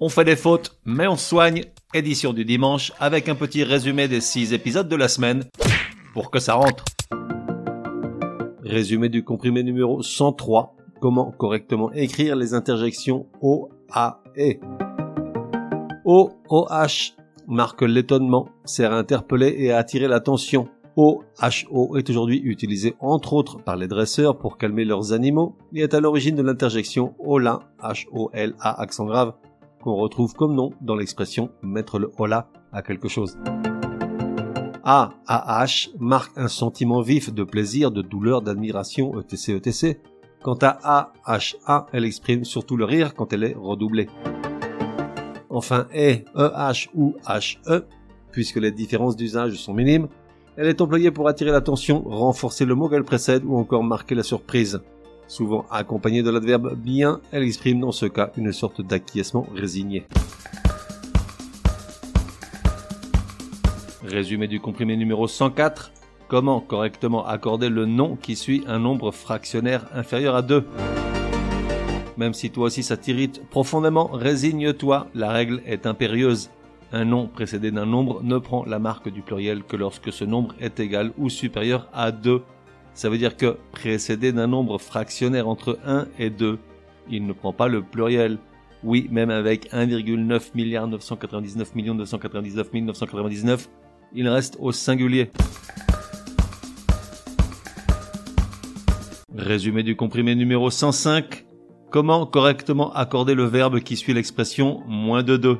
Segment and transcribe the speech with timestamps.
[0.00, 1.64] On fait des fautes, mais on soigne.
[1.92, 5.44] Édition du dimanche avec un petit résumé des 6 épisodes de la semaine
[6.12, 6.84] pour que ça rentre.
[8.62, 10.76] Résumé du comprimé numéro 103.
[11.00, 14.60] Comment correctement écrire les interjections O, A, E.
[16.04, 17.14] O, O, H
[17.48, 20.68] marque l'étonnement, sert à interpeller et à attirer l'attention.
[20.94, 25.56] O, H, O est aujourd'hui utilisé entre autres par les dresseurs pour calmer leurs animaux
[25.74, 29.32] et est à l'origine de l'interjection Ola, H, O, L, A accent grave,
[29.82, 33.38] qu'on retrouve comme nom dans l'expression mettre le Ola à quelque chose.
[34.84, 39.98] A, A, H marque un sentiment vif de plaisir, de douleur, d'admiration, etc., etc.
[40.42, 44.08] Quant à A, H, A, elle exprime surtout le rire quand elle est redoublée.
[45.50, 47.84] Enfin, E, E, H ou H, E,
[48.32, 50.08] puisque les différences d'usage sont minimes,
[50.56, 54.22] elle est employée pour attirer l'attention, renforcer le mot qu'elle précède ou encore marquer la
[54.22, 54.80] surprise.
[55.28, 60.06] Souvent accompagnée de l'adverbe bien, elle exprime dans ce cas une sorte d'acquiescement résigné.
[64.02, 65.92] Résumé du comprimé numéro 104.
[66.28, 70.66] Comment correctement accorder le nom qui suit un nombre fractionnaire inférieur à 2
[72.16, 76.48] Même si toi aussi ça t'irrite profondément, résigne-toi, la règle est impérieuse.
[76.90, 80.54] Un nom précédé d'un nombre ne prend la marque du pluriel que lorsque ce nombre
[80.58, 82.42] est égal ou supérieur à 2.
[82.98, 86.58] Ça veut dire que précédé d'un nombre fractionnaire entre 1 et 2,
[87.08, 88.38] il ne prend pas le pluriel.
[88.82, 93.70] Oui, même avec 1,9 milliard 999 millions 999 999,
[94.14, 95.30] il reste au singulier.
[99.32, 101.46] Résumé du comprimé numéro 105.
[101.92, 105.56] Comment correctement accorder le verbe qui suit l'expression moins de 2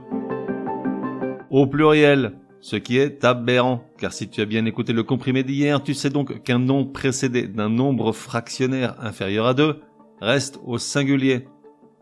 [1.50, 5.82] au pluriel, ce qui est aberrant, car si tu as bien écouté le comprimé d'hier,
[5.82, 9.80] tu sais donc qu'un nom précédé d'un nombre fractionnaire inférieur à 2
[10.20, 11.48] reste au singulier.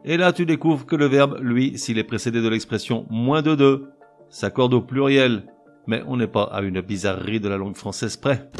[0.05, 3.55] Et là tu découvres que le verbe, lui, s'il est précédé de l'expression moins de
[3.55, 3.89] 2,
[4.29, 5.47] s'accorde au pluriel.
[5.87, 8.51] Mais on n'est pas à une bizarrerie de la langue française près.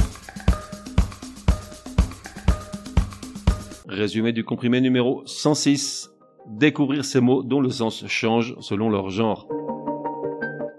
[3.87, 6.11] Résumé du comprimé numéro 106.
[6.49, 9.49] Découvrir ces mots dont le sens change selon leur genre.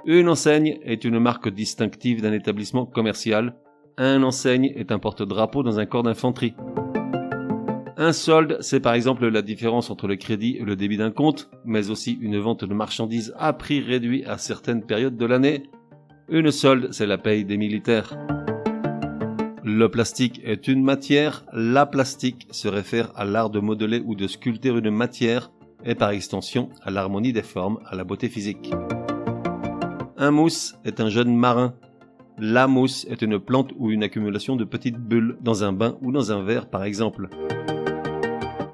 [0.10, 3.56] Une enseigne est une marque distinctive d'un établissement commercial.
[3.98, 6.54] Un enseigne est un porte-drapeau dans un corps d'infanterie.
[7.98, 11.50] Un solde, c'est par exemple la différence entre le crédit et le débit d'un compte,
[11.66, 15.64] mais aussi une vente de marchandises à prix réduit à certaines périodes de l'année.
[16.30, 18.18] Une solde, c'est la paye des militaires.
[19.66, 21.44] Le plastique est une matière.
[21.52, 25.52] La plastique se réfère à l'art de modeler ou de sculpter une matière
[25.84, 28.72] et par extension à l'harmonie des formes, à la beauté physique.
[30.20, 31.76] Un mousse est un jeune marin.
[32.40, 36.12] La mousse est une plante ou une accumulation de petites bulles dans un bain ou
[36.12, 37.30] dans un verre par exemple.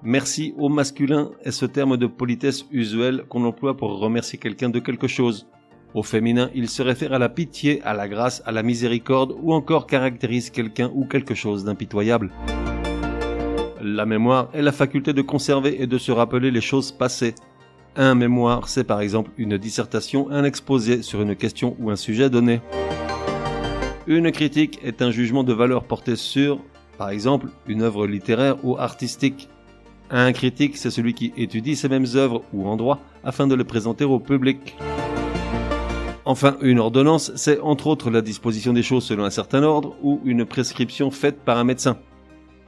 [0.04, 4.80] Merci au masculin est ce terme de politesse usuel qu'on emploie pour remercier quelqu'un de
[4.80, 5.50] quelque chose.
[5.94, 9.54] Au féminin, il se réfère à la pitié, à la grâce, à la miséricorde ou
[9.54, 12.32] encore caractérise quelqu'un ou quelque chose d'impitoyable.
[13.82, 17.36] La mémoire est la faculté de conserver et de se rappeler les choses passées.
[17.96, 22.28] Un mémoire, c'est par exemple une dissertation, un exposé sur une question ou un sujet
[22.28, 22.60] donné.
[24.08, 26.60] Une critique est un jugement de valeur porté sur,
[26.98, 29.48] par exemple, une œuvre littéraire ou artistique.
[30.10, 34.06] Un critique, c'est celui qui étudie ces mêmes œuvres ou endroits afin de les présenter
[34.06, 34.76] au public.
[36.26, 40.20] Enfin, une ordonnance, c'est entre autres la disposition des choses selon un certain ordre ou
[40.26, 41.98] une prescription faite par un médecin.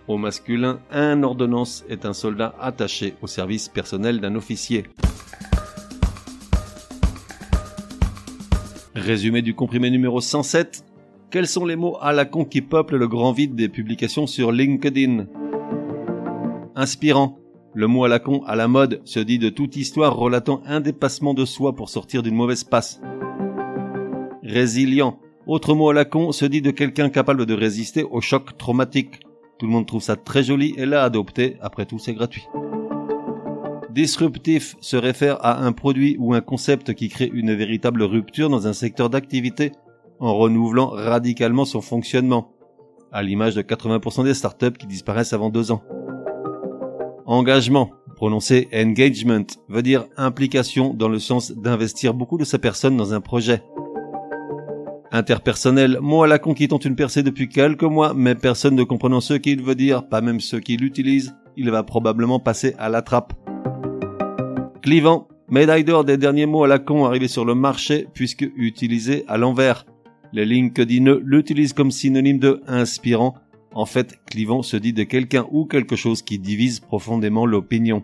[0.08, 4.86] Au masculin, un ordonnance est un soldat attaché au service personnel d'un officier.
[9.06, 10.84] Résumé du comprimé numéro 107.
[11.30, 14.52] Quels sont les mots à la con qui peuplent le grand vide des publications sur
[14.52, 15.28] LinkedIn?
[16.76, 17.38] Inspirant.
[17.76, 20.80] Le mot à la con à la mode se dit de toute histoire relatant un
[20.82, 23.00] dépassement de soi pour sortir d'une mauvaise passe.
[24.42, 25.20] Résilient.
[25.46, 29.20] Autre mot à la con se dit de quelqu'un capable de résister au choc traumatique.
[29.60, 32.48] Tout le monde trouve ça très joli et l'a adopté, après tout c'est gratuit.
[33.96, 38.68] Disruptif se réfère à un produit ou un concept qui crée une véritable rupture dans
[38.68, 39.72] un secteur d'activité
[40.20, 42.52] en renouvelant radicalement son fonctionnement,
[43.14, 45.82] à l'image de 80% des startups qui disparaissent avant deux ans.
[47.26, 53.14] Engagement, prononcé engagement, veut dire implication dans le sens d'investir beaucoup de sa personne dans
[53.14, 53.64] un projet.
[55.14, 58.84] Interpersonnel, mot à la con qui tente une percée depuis quelques mois, mais personne ne
[58.84, 62.90] comprenant ce qu'il veut dire, pas même ceux qui l'utilisent, il va probablement passer à
[62.90, 63.45] la trappe.
[64.86, 69.26] Clivant, médaille d'or des derniers mots à la con arrivés sur le marché puisque utilisés
[69.28, 69.88] à l'envers.
[70.32, 73.34] Les LinkedIn l'utilisent comme synonyme de inspirant.
[73.74, 78.04] En fait, clivant se dit de quelqu'un ou quelque chose qui divise profondément l'opinion.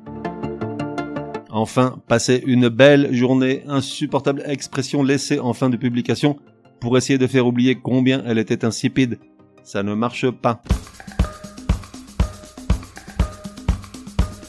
[1.51, 6.39] Enfin, passez une belle journée, insupportable expression laissée en fin de publication
[6.79, 9.19] pour essayer de faire oublier combien elle était insipide.
[9.61, 10.63] Ça ne marche pas.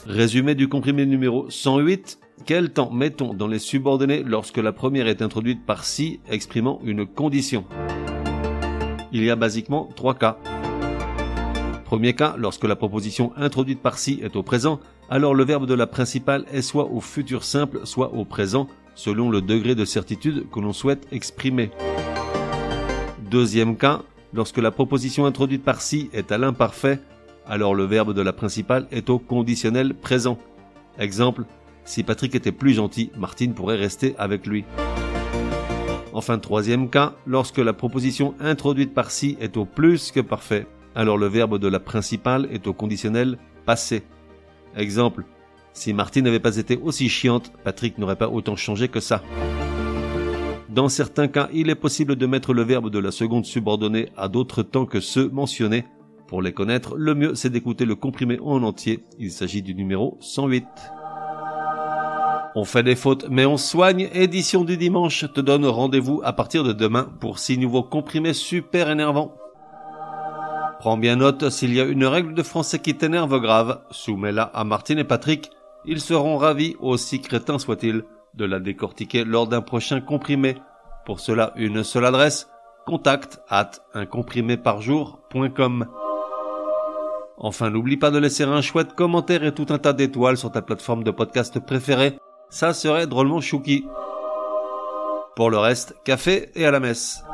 [0.07, 2.21] Résumé du comprimé numéro 108.
[2.45, 7.07] Quel temps mettons dans les subordonnées lorsque la première est introduite par si exprimant une
[7.07, 7.65] condition?
[9.13, 10.39] Il y a basiquement trois cas.
[11.85, 15.75] Premier cas, lorsque la proposition introduite par si est au présent, alors le verbe de
[15.75, 18.67] la principale est soit au futur simple, soit au présent,
[18.97, 21.71] selon le degré de certitude que l'on souhaite exprimer.
[23.31, 24.03] Deuxième cas,
[24.33, 26.99] lorsque la proposition introduite par si est à l'imparfait,
[27.47, 30.39] alors le verbe de la principale est au conditionnel présent.
[30.99, 31.45] Exemple,
[31.85, 34.65] si Patrick était plus gentil, Martine pourrait rester avec lui.
[36.13, 41.17] Enfin, troisième cas, lorsque la proposition introduite par si est au plus que parfait, alors
[41.17, 44.03] le verbe de la principale est au conditionnel passé.
[44.77, 45.25] Exemple,
[45.73, 49.23] si Martine n'avait pas été aussi chiante, Patrick n'aurait pas autant changé que ça.
[50.69, 54.29] Dans certains cas, il est possible de mettre le verbe de la seconde subordonnée à
[54.29, 55.85] d'autres temps que ceux mentionnés.
[56.29, 59.05] Pour les connaître, le mieux c'est d'écouter le comprimé en entier.
[59.19, 60.65] Il s'agit du numéro 108.
[62.55, 64.11] On fait des fautes, mais on soigne.
[64.13, 68.91] Édition du dimanche te donne rendez-vous à partir de demain pour six nouveaux comprimés super
[68.91, 69.35] énervants.
[70.79, 74.65] Prends bien note, s'il y a une règle de français qui t'énerve grave, soumets-la à
[74.65, 75.51] Martine et Patrick.
[75.87, 78.03] Ils seront ravis, aussi crétins soient-ils,
[78.35, 80.57] de la décortiquer lors d'un prochain comprimé.
[81.07, 82.51] Pour cela, une seule adresse,
[82.85, 85.87] contact at uncompriméparjour.com.
[87.39, 90.61] Enfin, n'oublie pas de laisser un chouette commentaire et tout un tas d'étoiles sur ta
[90.63, 92.19] plateforme de podcast préférée.
[92.53, 93.87] Ça serait drôlement chouki.
[95.37, 97.25] Pour le reste, café et à la messe.